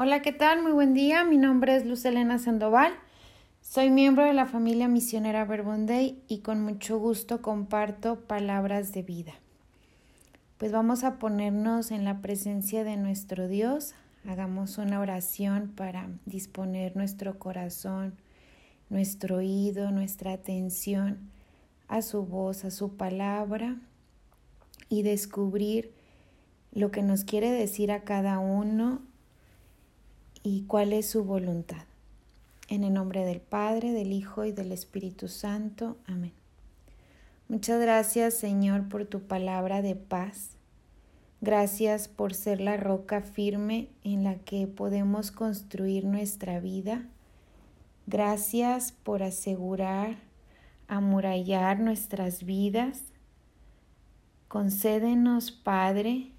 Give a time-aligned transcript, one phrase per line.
[0.00, 0.62] Hola, ¿qué tal?
[0.62, 1.24] Muy buen día.
[1.24, 2.92] Mi nombre es Luz Elena Sandoval.
[3.60, 9.32] Soy miembro de la familia misionera Verbonday y con mucho gusto comparto palabras de vida.
[10.56, 13.96] Pues vamos a ponernos en la presencia de nuestro Dios.
[14.24, 18.14] Hagamos una oración para disponer nuestro corazón,
[18.90, 21.28] nuestro oído, nuestra atención
[21.88, 23.74] a su voz, a su palabra
[24.88, 25.92] y descubrir
[26.70, 29.07] lo que nos quiere decir a cada uno
[30.42, 31.84] y cuál es su voluntad.
[32.68, 35.96] En el nombre del Padre, del Hijo y del Espíritu Santo.
[36.06, 36.32] Amén.
[37.48, 40.50] Muchas gracias Señor por tu palabra de paz.
[41.40, 47.06] Gracias por ser la roca firme en la que podemos construir nuestra vida.
[48.06, 50.16] Gracias por asegurar,
[50.88, 53.02] amurallar nuestras vidas.
[54.48, 56.32] Concédenos, Padre,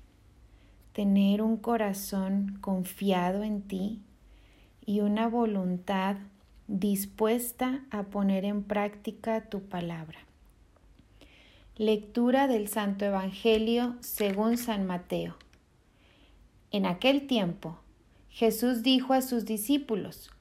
[0.99, 4.01] tener un corazón confiado en ti
[4.85, 6.17] y una voluntad
[6.67, 10.19] dispuesta a poner en práctica tu palabra.
[11.77, 15.37] Lectura del Santo Evangelio según San Mateo.
[16.69, 17.79] En aquel tiempo,
[18.29, 20.31] Jesús dijo a sus discípulos,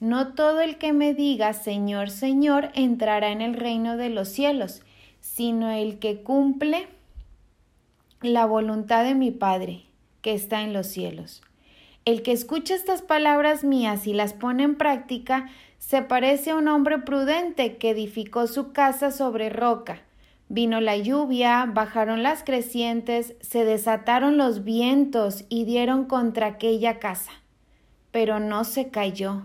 [0.00, 4.80] No todo el que me diga Señor, Señor entrará en el reino de los cielos,
[5.20, 6.88] sino el que cumple
[8.22, 9.84] la voluntad de mi Padre
[10.22, 11.42] que está en los cielos.
[12.04, 16.68] El que escucha estas palabras mías y las pone en práctica se parece a un
[16.68, 20.02] hombre prudente que edificó su casa sobre roca.
[20.48, 27.32] Vino la lluvia, bajaron las crecientes, se desataron los vientos y dieron contra aquella casa.
[28.10, 29.42] Pero no se cayó,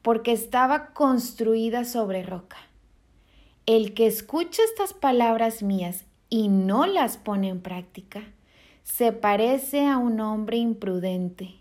[0.00, 2.58] porque estaba construida sobre roca.
[3.66, 8.22] El que escucha estas palabras mías y no las pone en práctica,
[8.84, 11.56] se parece a un hombre imprudente,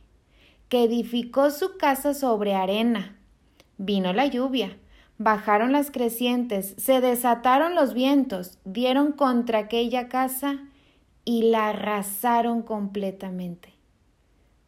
[0.70, 3.18] que edificó su casa sobre arena.
[3.78, 4.78] Vino la lluvia,
[5.18, 10.60] bajaron las crecientes, se desataron los vientos, dieron contra aquella casa
[11.26, 13.74] y la arrasaron completamente.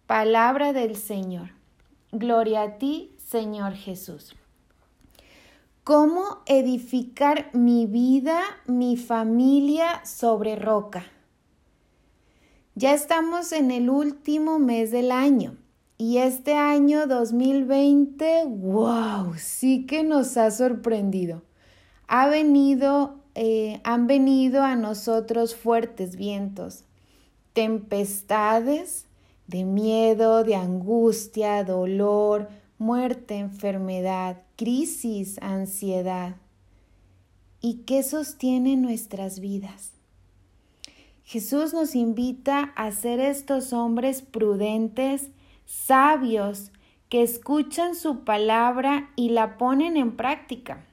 [0.08, 1.52] Palabra del Señor.
[2.12, 4.36] Gloria a ti, Señor Jesús.
[5.84, 11.06] ¿Cómo edificar mi vida, mi familia sobre roca?
[12.78, 15.56] Ya estamos en el último mes del año
[15.98, 21.42] y este año 2020, wow, sí que nos ha sorprendido.
[22.10, 26.84] Ha venido, eh, han venido a nosotros fuertes vientos,
[27.54, 29.06] tempestades
[29.48, 36.36] de miedo, de angustia, dolor, muerte, enfermedad, crisis, ansiedad.
[37.62, 39.95] ¿Y qué sostiene nuestras vidas?
[41.26, 45.32] Jesús nos invita a ser estos hombres prudentes,
[45.66, 46.72] sabios,
[47.10, 50.86] que escuchan su palabra y la ponen en práctica.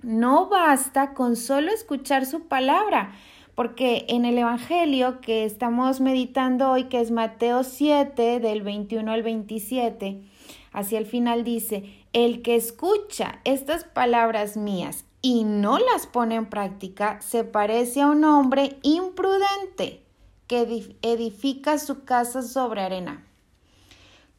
[0.00, 3.10] No basta con solo escuchar su palabra,
[3.56, 9.24] porque en el Evangelio que estamos meditando hoy, que es Mateo 7, del 21 al
[9.24, 10.22] 27,
[10.72, 11.82] hacia el final dice,
[12.12, 18.06] el que escucha estas palabras mías y no las pone en práctica, se parece a
[18.06, 20.04] un hombre imprudente
[20.46, 23.24] que edifica su casa sobre arena.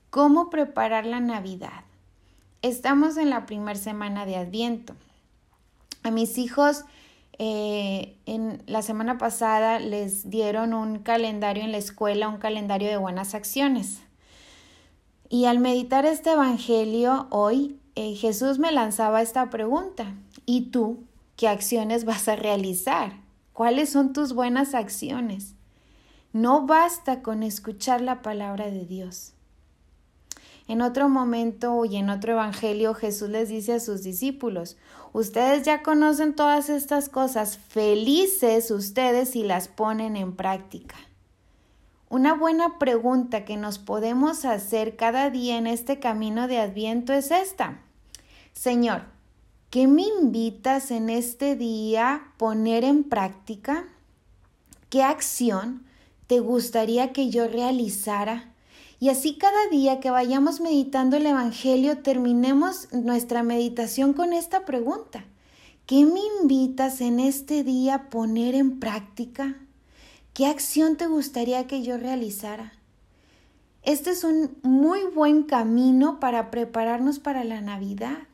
[0.09, 1.83] ¿Cómo preparar la Navidad?
[2.61, 4.95] Estamos en la primera semana de Adviento.
[6.03, 6.85] A mis hijos
[7.37, 12.97] eh, en la semana pasada les dieron un calendario en la escuela, un calendario de
[12.97, 14.01] buenas acciones.
[15.29, 20.15] Y al meditar este Evangelio hoy, eh, Jesús me lanzaba esta pregunta.
[20.51, 21.03] ¿Y tú
[21.35, 23.13] qué acciones vas a realizar?
[23.53, 25.53] ¿Cuáles son tus buenas acciones?
[26.33, 29.33] No basta con escuchar la palabra de Dios.
[30.67, 34.75] En otro momento y en otro evangelio Jesús les dice a sus discípulos,
[35.13, 40.95] ustedes ya conocen todas estas cosas, felices ustedes si las ponen en práctica.
[42.09, 47.29] Una buena pregunta que nos podemos hacer cada día en este camino de Adviento es
[47.29, 47.81] esta.
[48.53, 49.18] Señor,
[49.69, 53.87] ¿Qué me invitas en este día poner en práctica?
[54.89, 55.85] ¿Qué acción
[56.25, 58.51] te gustaría que yo realizara?
[58.99, 65.25] Y así cada día que vayamos meditando el Evangelio, terminemos nuestra meditación con esta pregunta.
[65.85, 69.55] ¿Qué me invitas en este día a poner en práctica?
[70.33, 72.73] ¿Qué acción te gustaría que yo realizara?
[73.83, 78.28] Este es un muy buen camino para prepararnos para la Navidad.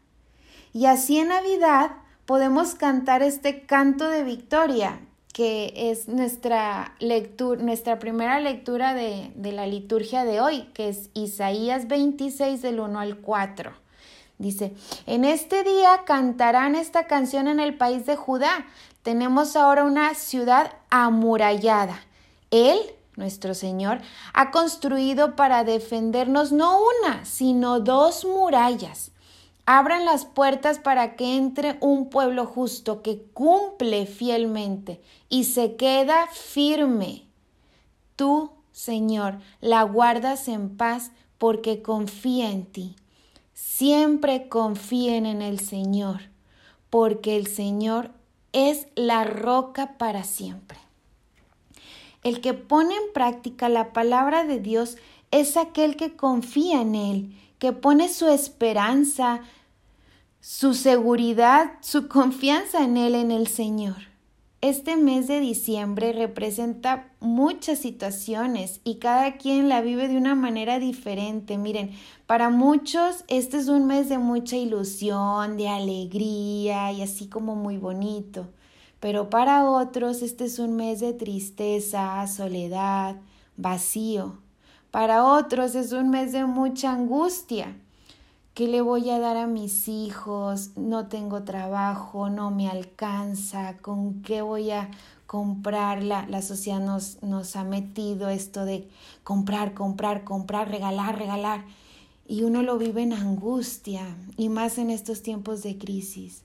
[0.75, 1.92] Y así en Navidad
[2.25, 5.00] podemos cantar este canto de victoria.
[5.31, 6.95] que es nuestra
[7.60, 13.00] nuestra primera lectura de, de la liturgia de hoy, que es Isaías 26 del 1
[13.00, 13.72] al 4.
[14.38, 14.74] Dice,
[15.06, 18.66] en este día cantarán esta canción en el país de Judá.
[19.01, 22.01] Tenemos ahora una ciudad amurallada.
[22.51, 22.80] Él,
[23.16, 24.01] nuestro Señor,
[24.33, 29.12] ha construido para defendernos no una, sino dos murallas.
[29.65, 36.27] Abran las puertas para que entre un pueblo justo que cumple fielmente y se queda
[36.27, 37.23] firme.
[38.15, 42.95] Tú, Señor, la guardas en paz porque confía en ti.
[43.53, 46.21] Siempre confíen en el Señor,
[46.89, 48.12] porque el Señor
[48.53, 50.77] es la roca para siempre.
[52.23, 54.97] El que pone en práctica la palabra de Dios
[55.31, 59.41] es aquel que confía en Él, que pone su esperanza,
[60.39, 64.15] su seguridad, su confianza en Él, en el Señor.
[64.61, 70.79] Este mes de diciembre representa muchas situaciones y cada quien la vive de una manera
[70.79, 71.57] diferente.
[71.57, 71.91] Miren,
[72.25, 77.77] para muchos este es un mes de mucha ilusión, de alegría y así como muy
[77.77, 78.47] bonito.
[78.99, 83.17] Pero para otros este es un mes de tristeza, soledad,
[83.57, 84.39] vacío.
[84.95, 87.75] Para otros es un mes de mucha angustia
[88.53, 90.69] ¿Qué le voy a dar a mis hijos?
[90.77, 94.89] No tengo trabajo, no me alcanza, ¿con qué voy a
[95.27, 96.01] comprar?
[96.01, 98.88] La, la sociedad nos, nos ha metido esto de
[99.25, 101.65] comprar, comprar, comprar, regalar, regalar.
[102.25, 106.44] Y uno lo vive en angustia y más en estos tiempos de crisis.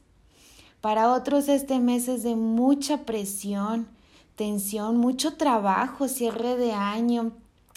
[0.81, 3.87] Para otros este mes es de mucha presión,
[4.35, 7.31] tensión, mucho trabajo, cierre de año.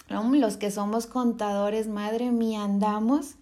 [0.08, 3.36] Los que somos contadores, madre mía, andamos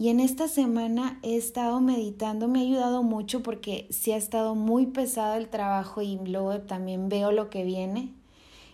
[0.00, 4.54] y en esta semana he estado meditando, me ha ayudado mucho porque sí ha estado
[4.54, 8.08] muy pesado el trabajo y luego también veo lo que viene.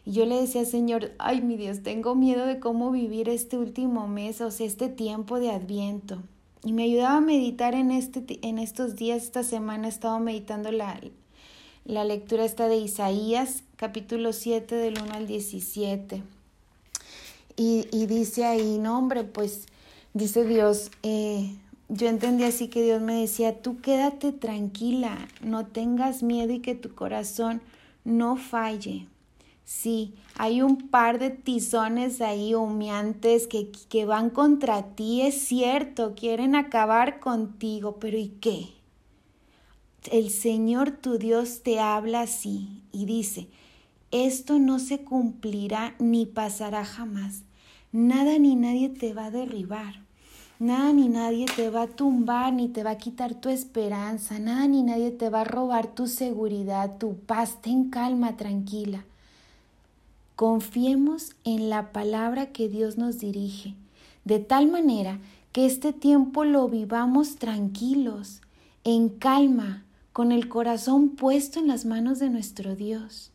[0.05, 4.06] Y yo le decía, Señor, ay mi Dios, tengo miedo de cómo vivir este último
[4.06, 6.23] mes, o sea, este tiempo de adviento.
[6.62, 10.70] Y me ayudaba a meditar en, este, en estos días, esta semana he estado meditando
[10.70, 11.00] la,
[11.84, 16.35] la lectura esta de Isaías, capítulo 7 del 1 al 17.
[17.56, 19.66] Y, y dice ahí, no hombre, pues
[20.16, 21.58] Dice Dios, eh,
[21.90, 26.74] yo entendí así que Dios me decía, tú quédate tranquila, no tengas miedo y que
[26.74, 27.60] tu corazón
[28.02, 29.08] no falle.
[29.66, 36.14] Sí, hay un par de tizones ahí humeantes que, que van contra ti, es cierto,
[36.14, 38.68] quieren acabar contigo, pero ¿y qué?
[40.10, 43.48] El Señor tu Dios te habla así y dice,
[44.10, 47.42] esto no se cumplirá ni pasará jamás.
[47.92, 50.06] Nada ni nadie te va a derribar.
[50.58, 54.38] Nada ni nadie te va a tumbar ni te va a quitar tu esperanza.
[54.38, 57.60] Nada ni nadie te va a robar tu seguridad, tu paz.
[57.60, 59.04] Ten calma, tranquila.
[60.34, 63.74] Confiemos en la palabra que Dios nos dirige,
[64.24, 65.18] de tal manera
[65.52, 68.42] que este tiempo lo vivamos tranquilos,
[68.84, 73.32] en calma, con el corazón puesto en las manos de nuestro Dios.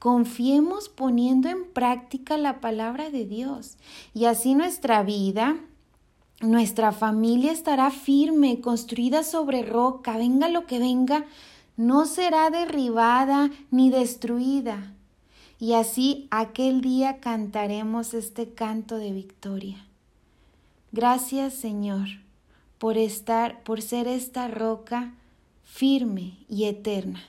[0.00, 3.76] Confiemos poniendo en práctica la palabra de Dios
[4.14, 5.60] y así nuestra vida,
[6.40, 11.26] nuestra familia estará firme, construida sobre roca, venga lo que venga,
[11.76, 14.94] no será derribada ni destruida.
[15.58, 19.84] Y así aquel día cantaremos este canto de victoria.
[20.92, 22.08] Gracias, Señor,
[22.78, 25.12] por estar, por ser esta roca
[25.62, 27.20] firme y eterna.